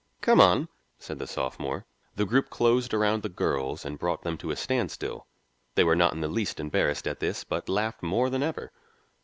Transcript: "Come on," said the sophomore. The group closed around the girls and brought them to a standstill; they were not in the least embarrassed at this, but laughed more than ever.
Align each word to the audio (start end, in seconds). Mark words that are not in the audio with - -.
"Come 0.21 0.41
on," 0.41 0.67
said 0.97 1.19
the 1.19 1.27
sophomore. 1.27 1.85
The 2.15 2.25
group 2.25 2.49
closed 2.49 2.91
around 2.91 3.21
the 3.21 3.29
girls 3.29 3.85
and 3.85 3.99
brought 3.99 4.23
them 4.23 4.35
to 4.39 4.49
a 4.49 4.55
standstill; 4.55 5.27
they 5.75 5.83
were 5.83 5.95
not 5.95 6.13
in 6.15 6.21
the 6.21 6.27
least 6.27 6.59
embarrassed 6.59 7.05
at 7.07 7.19
this, 7.19 7.43
but 7.43 7.69
laughed 7.69 8.01
more 8.01 8.31
than 8.31 8.41
ever. 8.41 8.71